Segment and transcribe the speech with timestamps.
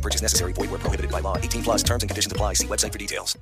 [0.00, 0.54] No purchase necessary.
[0.54, 1.36] Void where prohibited by law.
[1.36, 2.54] 18 plus terms and conditions apply.
[2.54, 3.38] See website for details.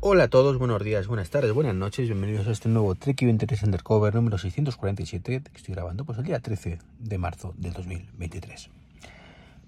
[0.00, 3.62] Hola a todos, buenos días, buenas tardes, buenas noches, bienvenidos a este nuevo Trek 23
[3.62, 8.68] Undercover número 647 que estoy grabando pues el día 13 de marzo del 2023.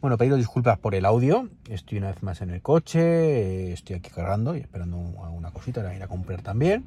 [0.00, 4.10] Bueno, pedido disculpas por el audio, estoy una vez más en el coche, estoy aquí
[4.10, 6.84] cargando y esperando una cosita para ir a comprar también.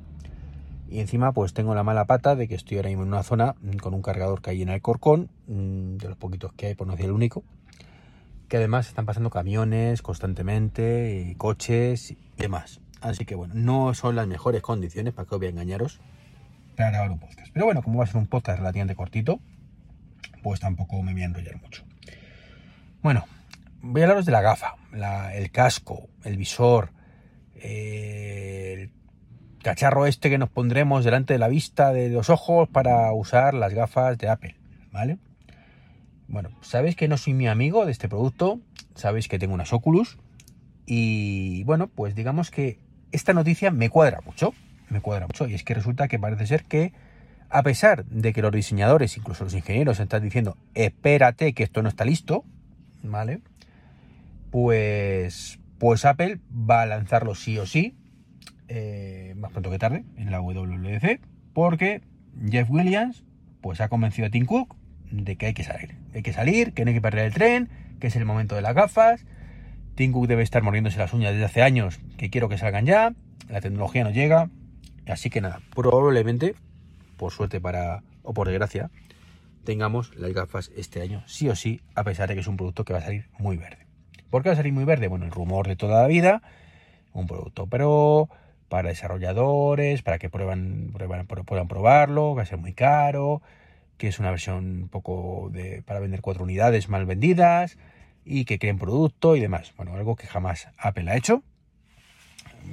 [0.90, 3.56] Y encima pues tengo la mala pata de que estoy ahora mismo en una zona
[3.82, 6.86] con un cargador que hay en el Corcón, mm, de los poquitos que hay, por
[6.86, 7.44] no decir el único,
[8.52, 12.82] que además están pasando camiones constantemente, y coches y demás.
[13.00, 16.02] Así que bueno, no son las mejores condiciones, para que os voy a engañaros,
[16.76, 17.48] para grabar un podcast.
[17.54, 19.40] Pero bueno, como va a ser un podcast relativamente cortito,
[20.44, 21.86] pues tampoco me voy a enrollar mucho.
[23.02, 23.24] Bueno,
[23.82, 24.76] voy a hablaros de la gafa,
[25.34, 26.92] el casco, el visor,
[27.56, 28.92] eh, el
[29.64, 33.74] cacharro este que nos pondremos delante de la vista de los ojos para usar las
[33.74, 34.58] gafas de Apple,
[34.92, 35.20] ¿vale?
[36.32, 38.62] Bueno, sabéis que no soy mi amigo de este producto,
[38.96, 40.18] sabéis que tengo unas Oculus
[40.86, 42.80] y bueno, pues digamos que
[43.12, 44.54] esta noticia me cuadra mucho,
[44.90, 46.94] me cuadra mucho y es que resulta que parece ser que
[47.50, 51.90] a pesar de que los diseñadores, incluso los ingenieros, están diciendo espérate que esto no
[51.90, 52.46] está listo,
[53.04, 53.42] ¿vale?
[54.52, 57.98] Pues, pues Apple va a lanzarlo sí o sí,
[58.70, 61.20] eh, más pronto que tarde, en la WWDC,
[61.52, 62.02] porque
[62.50, 63.26] Jeff Williams
[63.60, 64.78] pues ha convencido a Tim Cook
[65.12, 67.70] de que hay que salir, hay que salir, que no hay que perder el tren,
[68.00, 69.26] que es el momento de las gafas.
[69.96, 73.14] Tim Cook debe estar mordiéndose las uñas desde hace años, que quiero que salgan ya,
[73.50, 74.50] la tecnología no llega,
[75.08, 76.56] así que nada, probablemente,
[77.18, 78.90] por suerte para, o por desgracia,
[79.64, 82.86] tengamos las gafas este año, sí o sí, a pesar de que es un producto
[82.86, 83.86] que va a salir muy verde.
[84.30, 85.08] ¿Por qué va a salir muy verde?
[85.08, 86.42] Bueno, el rumor de toda la vida,
[87.14, 88.30] un producto pro,
[88.70, 93.42] para desarrolladores, para que prueban, prueban, puedan probarlo, va a ser muy caro,
[94.02, 97.78] que es una versión un poco de, para vender cuatro unidades mal vendidas
[98.26, 99.74] y que creen producto y demás.
[99.78, 101.44] Bueno, algo que jamás Apple ha hecho.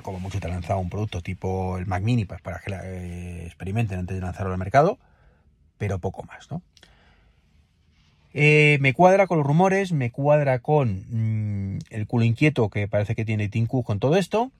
[0.00, 3.44] Como mucho te ha lanzado un producto tipo el Mac Mini pues, para que eh,
[3.44, 4.98] experimenten antes de lanzarlo al mercado,
[5.76, 6.62] pero poco más, ¿no?
[8.32, 13.14] Eh, me cuadra con los rumores, me cuadra con mmm, el culo inquieto que parece
[13.14, 14.50] que tiene Tim Cook con todo esto.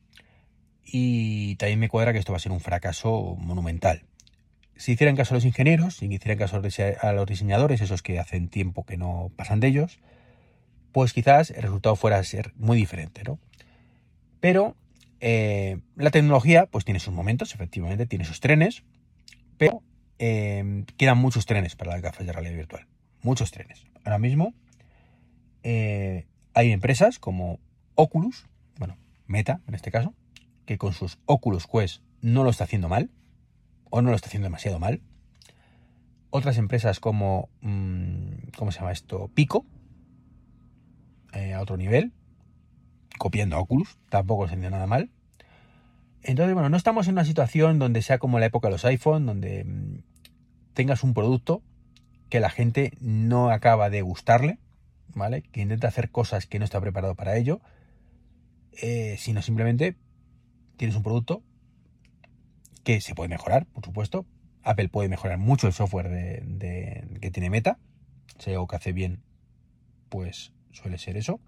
[0.85, 4.03] Y también me cuadra que esto va a ser un fracaso monumental.
[4.79, 8.49] Si hicieran caso a los ingenieros, si hicieran caso a los diseñadores, esos que hacen
[8.49, 9.99] tiempo que no pasan de ellos,
[10.93, 13.39] pues quizás el resultado fuera a ser muy diferente, ¿no?
[14.41, 14.77] Pero
[15.21, 18.85] eh, la tecnología, pues tiene sus momentos, efectivamente, tiene sus trenes,
[19.59, 19.83] pero
[20.19, 22.87] eh, quedan muchos trenes para las gafas de realidad virtual
[23.23, 23.85] muchos trenes.
[24.05, 24.55] Ahora mismo
[25.63, 27.59] eh, hay empresas como
[27.95, 28.47] Oculus,
[28.79, 28.97] bueno,
[29.27, 30.15] Meta en este caso,
[30.67, 33.11] que con sus Oculus Quest no lo está haciendo mal,
[33.91, 35.01] o no lo está haciendo demasiado mal.
[36.31, 39.31] Otras empresas como, mmm, ¿cómo se llama esto?
[39.35, 39.67] Pico,
[41.33, 42.13] eh, a otro nivel,
[43.19, 45.11] copiando Oculus, tampoco lo está haciendo nada mal.
[46.23, 49.27] Entonces, bueno, no estamos en una situación donde sea como la época de los iPhone,
[49.27, 50.03] donde mmm,
[50.75, 51.63] tengas un producto
[52.29, 54.59] que la gente no acaba de gustarle,
[55.15, 55.43] ¿vale?
[55.43, 57.61] Que intenta hacer cosas que no está preparado para ello,
[58.73, 59.97] eh, sino simplemente
[60.77, 61.43] tienes un producto
[62.89, 64.25] que se puede mejorar, por supuesto.
[64.63, 67.79] Apple puede mejorar mucho el software de, que tiene Meta.
[68.39, 69.21] Si algo que hace bien,
[70.09, 71.39] pues suele ser eso.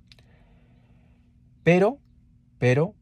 [1.64, 1.96] Pero,
[2.58, 2.94] pero,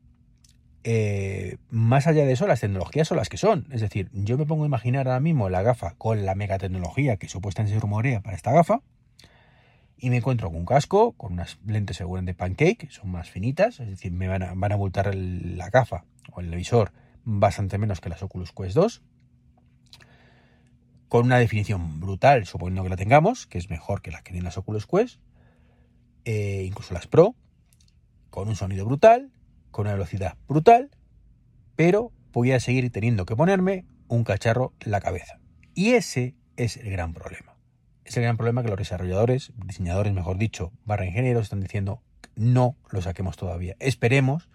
[0.84, 3.66] eh, más allá de eso, las tecnologías son las que son.
[3.72, 7.16] Es decir, yo me pongo a imaginar ahora mismo la gafa con la mega tecnología
[7.16, 8.82] que supuestamente se rumorea para esta gafa.
[9.97, 13.88] Y me encuentro con un casco, con unas lentes seguramente pancake, son más finitas, es
[13.88, 16.92] decir, me van a, van a abultar la gafa o el visor
[17.24, 19.03] bastante menos que las Oculus Quest 2.
[21.09, 24.44] Con una definición brutal, suponiendo que la tengamos, que es mejor que las que tienen
[24.44, 25.20] las Oculus Quest,
[26.24, 27.34] eh, incluso las Pro,
[28.30, 29.30] con un sonido brutal,
[29.70, 30.91] con una velocidad brutal,
[31.76, 35.38] pero voy a seguir teniendo que ponerme un cacharro en la cabeza.
[35.74, 37.56] Y ese es el gran problema.
[38.04, 42.03] Es el gran problema que los desarrolladores, diseñadores, mejor dicho, barra ingenieros, están diciendo
[42.34, 43.76] no lo saquemos todavía.
[43.80, 44.48] Esperemos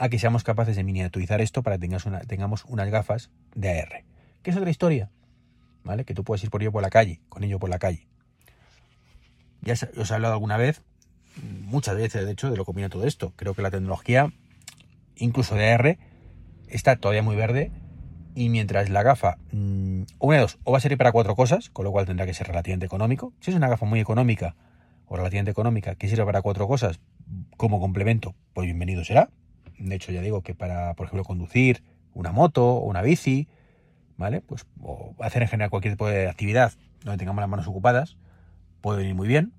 [0.00, 4.04] a que seamos capaces de miniaturizar esto para que una, tengamos unas gafas de AR.
[4.42, 5.10] Que es otra historia,
[5.84, 6.04] ¿vale?
[6.04, 8.08] Que tú puedes ir por ello por la calle, con ello por la calle.
[9.60, 10.82] Ya os he hablado alguna vez,
[11.42, 13.34] muchas veces de hecho, de lo que opina todo esto.
[13.36, 14.32] Creo que la tecnología
[15.16, 15.98] incluso de AR,
[16.68, 17.70] está todavía muy verde.
[18.34, 21.68] Y mientras la gafa, mm, una de dos, o va a servir para cuatro cosas,
[21.68, 23.34] con lo cual tendrá que ser relativamente económico.
[23.40, 24.56] Si es una gafa muy económica
[25.06, 27.00] o relativamente económica que sirve para cuatro cosas
[27.56, 29.30] como complemento, pues bienvenido será.
[29.80, 31.82] De hecho, ya digo que para, por ejemplo, conducir
[32.12, 33.48] una moto o una bici,
[34.16, 34.40] ¿vale?
[34.40, 36.72] Pues o hacer en general cualquier tipo de actividad
[37.04, 38.16] donde tengamos las manos ocupadas,
[38.80, 39.52] puede venir muy bien.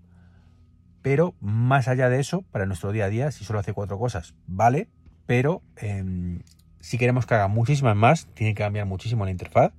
[1.02, 4.36] Pero más allá de eso, para nuestro día a día, si solo hace cuatro cosas,
[4.46, 4.88] vale.
[5.26, 6.44] Pero em,
[6.80, 9.74] si queremos que haga muchísimas más, tiene que cambiar muchísimo la interfaz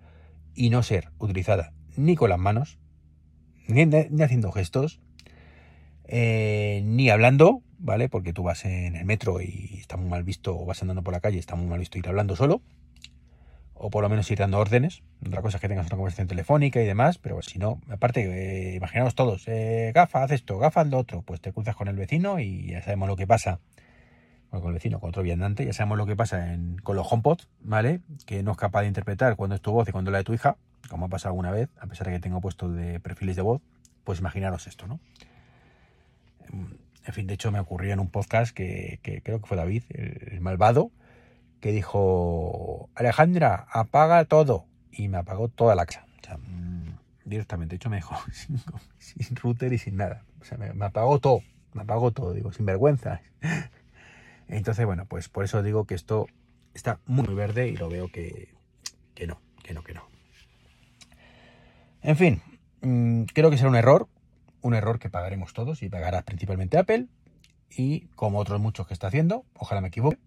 [0.54, 2.78] y no ser utilizada ni con las manos,
[3.68, 3.82] ni,
[4.22, 5.00] haciendo gestos,
[6.04, 8.08] eh, ni hablando, ¿vale?
[8.08, 11.12] Porque tú vas en el metro y está muy mal visto, o vas andando por
[11.12, 12.62] la calle, está muy mal visto ir hablando solo,
[13.74, 15.02] o por lo menos ir dando órdenes.
[15.26, 18.76] Otra cosa es que tengas una conversación telefónica y demás, pero si no, aparte, eh,
[18.76, 21.96] imaginaos todos, eh, gafa, haz esto, gafa, haz lo otro, pues te cruzas con el
[21.96, 23.60] vecino y ya sabemos lo que pasa.
[24.50, 27.10] Bueno, con el vecino, con otro viandante, ya sabemos lo que pasa en, con los
[27.10, 28.00] HomePod, ¿vale?
[28.26, 30.24] Que no es capaz de interpretar cuándo es tu voz y cuándo es la de
[30.24, 30.56] tu hija,
[30.88, 33.62] como ha pasado alguna vez, a pesar de que tengo puesto de perfiles de voz,
[34.04, 35.00] pues imaginaros esto, ¿no?
[37.04, 40.40] En fin, de hecho me ocurrió en un podcast que, creo que fue David, el,
[40.40, 40.92] malvado,
[41.60, 44.66] que dijo, Alejandra, apaga todo.
[44.92, 46.06] Y me apagó toda la casa.
[46.20, 47.72] O sea, mm, directamente.
[47.72, 48.16] De hecho me dejó
[48.98, 50.24] sin, router y sin nada.
[50.40, 51.40] O sea, me, apagó todo.
[51.72, 53.22] Me apagó todo, digo, sin vergüenza.
[54.48, 56.26] Entonces, bueno, pues por eso digo que esto
[56.74, 58.54] está muy verde y lo veo que,
[59.14, 60.06] que no, que no, que no.
[62.02, 62.42] En fin,
[62.82, 64.08] mm, creo que será un error
[64.62, 67.06] un error que pagaremos todos y pagará principalmente Apple
[67.68, 70.18] y como otros muchos que está haciendo, ojalá me equivoque.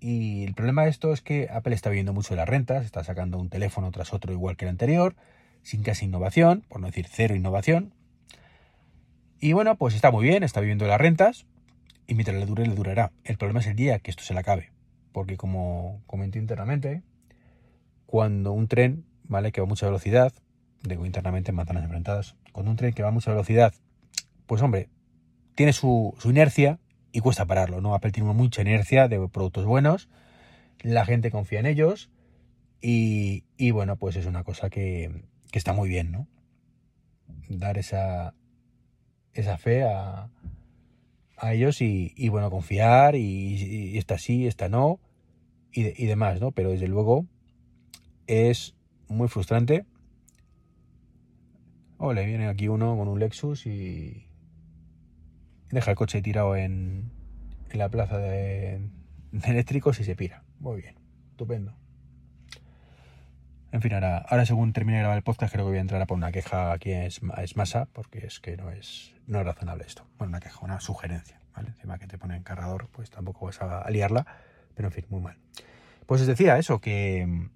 [0.00, 3.02] Y el problema de esto es que Apple está viendo mucho de las rentas, está
[3.02, 5.16] sacando un teléfono tras otro igual que el anterior,
[5.62, 7.92] sin casi innovación, por no decir cero innovación.
[9.40, 11.46] Y bueno, pues está muy bien, está viviendo de las rentas
[12.06, 13.12] y mientras le dure, le durará.
[13.24, 14.70] El problema es el día que esto se le acabe,
[15.12, 17.02] porque como comenté internamente,
[18.06, 19.52] cuando un tren, ¿vale?
[19.52, 20.32] Que va a mucha velocidad,
[20.82, 23.74] digo internamente en manzanas enfrentadas, con un tren que va a mucha velocidad,
[24.46, 24.88] pues hombre,
[25.54, 26.78] tiene su, inercia
[27.12, 27.94] y cuesta pararlo, ¿no?
[27.94, 30.08] Apple tiene mucha inercia de productos buenos,
[30.80, 32.10] la gente confía en ellos
[32.80, 33.42] y,
[33.72, 36.28] bueno, pues es una cosa que, está muy bien, ¿no?
[37.48, 38.34] Dar esa,
[39.32, 40.30] esa fe a,
[41.36, 45.00] a ellos y, bueno, confiar y, y, esta sí, esta no
[45.72, 46.52] y, y demás, ¿no?
[46.52, 47.26] Pero desde luego
[48.28, 48.76] es
[49.08, 49.84] muy frustrante
[51.98, 54.28] Ole, viene aquí uno con un Lexus y
[55.70, 57.10] deja el coche tirado en,
[57.72, 58.80] la plaza de,
[59.44, 60.44] eléctricos y se pira.
[60.60, 60.94] Muy bien,
[61.30, 61.74] estupendo.
[63.72, 66.00] En fin, ahora, ahora según termine de grabar el podcast creo que voy a entrar
[66.00, 67.20] a poner una queja aquí es,
[67.56, 70.06] masa porque es que no es, no es razonable esto.
[70.18, 71.70] Bueno, una queja, una sugerencia, ¿vale?
[71.70, 74.24] Encima que te pone en cargador, pues tampoco vas a, liarla,
[74.74, 75.36] pero en fin, muy mal.
[76.06, 77.50] Pues os decía eso, que,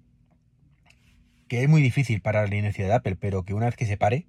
[1.47, 3.97] que es muy difícil parar la inercia de Apple, pero que una vez que se
[3.97, 4.27] pare,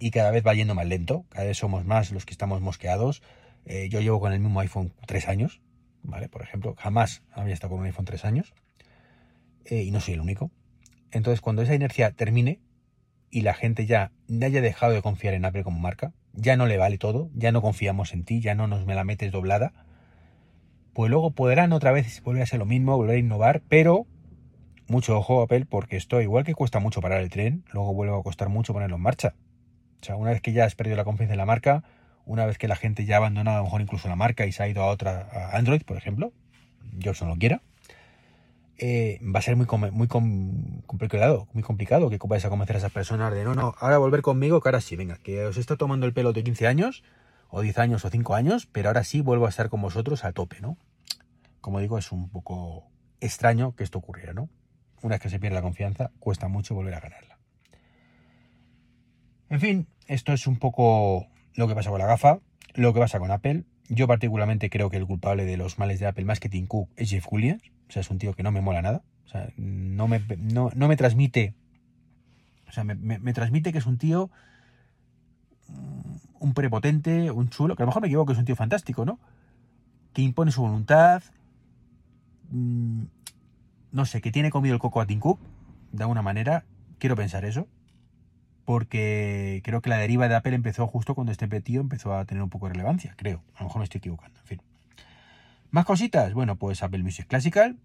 [0.00, 3.22] y cada vez va yendo más lento, cada vez somos más los que estamos mosqueados.
[3.64, 5.60] Eh, yo llevo con el mismo iPhone tres años,
[6.02, 6.28] ¿vale?
[6.28, 8.52] Por ejemplo, jamás había estado con un iPhone tres años
[9.64, 10.50] eh, y no soy el único.
[11.10, 12.60] Entonces, cuando esa inercia termine
[13.30, 14.12] y la gente ya
[14.42, 17.62] haya dejado de confiar en Apple como marca, ya no le vale todo, ya no
[17.62, 19.72] confiamos en ti, ya no nos me la metes doblada,
[20.92, 24.06] pues luego podrán otra vez volver a ser lo mismo, volver a innovar, pero
[24.90, 28.22] mucho ojo Apple porque esto igual que cuesta mucho parar el tren, luego vuelve a
[28.22, 29.34] costar mucho ponerlo en marcha.
[30.02, 31.84] O sea, una vez que ya has perdido la confianza en la marca,
[32.24, 34.52] una vez que la gente ya ha abandonado a lo mejor incluso la marca y
[34.52, 36.32] se ha ido a otra, a Android, por ejemplo,
[36.98, 37.62] yo no lo quiera,
[38.78, 42.92] eh, va a ser muy, muy complicado, muy complicado que vayas a convencer a esas
[42.92, 46.06] personas de no, no, ahora volver conmigo, que ahora sí, venga, que os está tomando
[46.06, 47.04] el pelo de 15 años,
[47.50, 50.32] o 10 años, o 5 años, pero ahora sí vuelvo a estar con vosotros a
[50.32, 50.78] tope, ¿no?
[51.60, 52.86] Como digo, es un poco
[53.20, 54.48] extraño que esto ocurriera, ¿no?
[55.02, 57.38] Una vez que se pierde la confianza, cuesta mucho volver a ganarla.
[59.48, 62.40] En fin, esto es un poco lo que pasa con la gafa,
[62.74, 63.64] lo que pasa con Apple.
[63.88, 66.88] Yo particularmente creo que el culpable de los males de Apple más que Tim Cook
[66.96, 67.62] es Jeff Williams.
[67.88, 69.02] O sea, es un tío que no me mola nada.
[69.26, 71.54] O sea, no me, no, me transmite...
[72.68, 74.30] O sea, me, transmite que es un tío...
[75.68, 79.04] Mm, un prepotente, un chulo, que a lo mejor me equivoco, es un tío fantástico,
[79.04, 79.18] ¿no?
[80.12, 81.22] Que impone su voluntad.
[83.92, 85.40] No sé, que tiene comido el coco a Tim Cook,
[85.92, 86.64] de alguna manera.
[86.98, 87.66] Quiero pensar eso
[88.70, 92.40] porque creo que la deriva de Apple empezó justo cuando este tío empezó a tener
[92.40, 93.42] un poco de relevancia, creo.
[93.56, 94.62] A lo mejor me estoy equivocando, en fin.
[95.72, 97.78] Más cositas, bueno, pues Apple Music Classical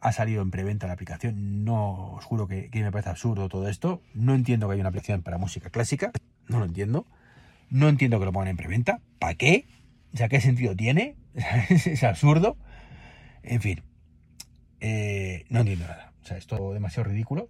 [0.00, 1.64] ha salido en preventa la aplicación.
[1.64, 4.02] No os juro que, me parece absurdo todo esto.
[4.12, 6.10] No entiendo que haya una aplicación para música clásica,
[6.48, 7.06] no lo entiendo.
[7.70, 9.00] No entiendo que lo pongan en preventa.
[9.20, 9.68] ¿Para qué?
[10.14, 11.14] O sea, ¿qué sentido tiene?
[11.68, 12.56] es absurdo.
[13.44, 13.82] En fin,
[14.80, 16.12] eh, no entiendo nada.
[16.22, 17.48] O sea, esto demasiado ridículo.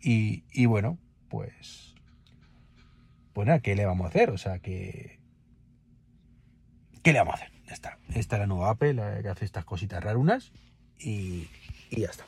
[0.00, 0.98] Y, y bueno,
[1.28, 1.94] pues.
[3.32, 4.30] Pues nada, ¿qué le vamos a hacer?
[4.30, 5.20] O sea, que.
[7.02, 7.52] ¿Qué le vamos a hacer?
[7.66, 7.98] Ya está.
[8.14, 10.52] Esta es la nueva Apple, la que hace estas cositas rarunas.
[10.98, 11.48] Y,
[11.90, 12.24] y ya está.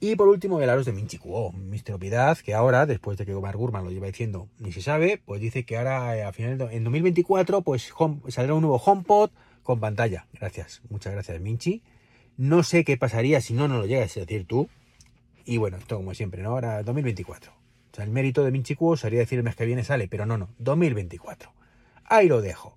[0.00, 1.98] Y por último, el aros de Minchi Kuo, Mr.
[1.98, 5.40] Piedad, que ahora, después de que Omar Gurman lo lleva diciendo, ni se sabe, pues
[5.40, 7.90] dice que ahora, eh, a final de, en 2024, pues
[8.28, 9.30] saldrá un nuevo HomePod
[9.62, 10.26] con pantalla.
[10.34, 11.82] Gracias, muchas gracias, Minchi.
[12.36, 14.68] No sé qué pasaría si no nos lo llegas a decir tú.
[15.44, 16.50] Y bueno, esto como siempre, ¿no?
[16.50, 17.52] Ahora 2024.
[17.52, 20.26] O sea, el mérito de Minchi Kuo sería decir el mes que viene sale, pero
[20.26, 21.52] no, no, 2024.
[22.04, 22.76] Ahí lo dejo.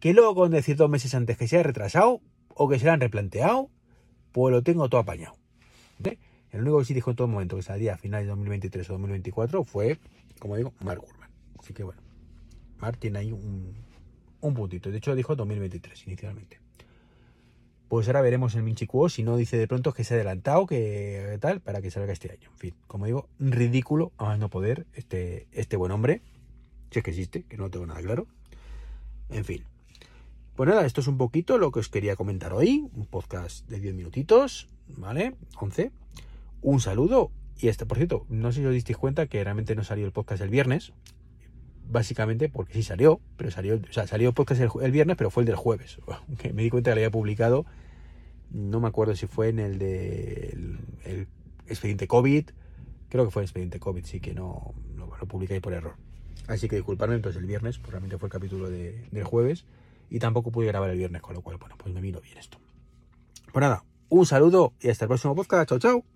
[0.00, 2.92] Que luego con decir dos meses antes que se ha retrasado o que se lo
[2.92, 3.68] han replanteado,
[4.32, 5.36] pues lo tengo todo apañado.
[5.98, 6.18] ¿Vale?
[6.52, 8.92] El único que sí dijo en todo momento que salía a finales de 2023 o
[8.94, 9.98] 2024 fue,
[10.38, 11.30] como digo, Mark Gurman.
[11.58, 12.00] Así que bueno,
[12.78, 13.74] Mark tiene ahí un,
[14.40, 14.90] un puntito.
[14.90, 16.60] De hecho, dijo 2023 inicialmente.
[17.88, 19.08] Pues ahora veremos el Minchi Kuo.
[19.08, 22.32] Si no, dice de pronto que se ha adelantado, que tal, para que salga este
[22.32, 22.50] año.
[22.52, 26.20] En fin, como digo, ridículo, a no poder, este, este buen hombre.
[26.90, 28.26] Si es que existe, que no tengo nada claro.
[29.30, 29.64] En fin.
[30.56, 32.88] Pues nada, esto es un poquito lo que os quería comentar hoy.
[32.94, 35.36] Un podcast de 10 minutitos, ¿vale?
[35.60, 35.92] 11.
[36.62, 37.30] Un saludo.
[37.58, 40.12] Y este, por cierto, no sé si os disteis cuenta que realmente no salió el
[40.12, 40.92] podcast el viernes.
[41.88, 45.42] Básicamente porque sí salió, pero salió, o sea, salió podcast el, el viernes, pero fue
[45.42, 45.98] el del jueves.
[46.38, 47.66] Que me di cuenta que lo había publicado.
[48.50, 50.50] No me acuerdo si fue en el de
[51.04, 51.28] el,
[51.66, 52.50] expediente COVID.
[53.08, 55.94] Creo que fue el expediente COVID, sí que no lo, publiqué por error.
[56.48, 59.64] Así que disculpadme, entonces el viernes, pues realmente fue el capítulo de, del jueves.
[60.10, 62.58] Y tampoco pude grabar el viernes, con lo cual, bueno, pues me vino bien esto.
[63.52, 65.68] Pues nada, un saludo y hasta el próximo podcast.
[65.68, 66.15] Chao, chao.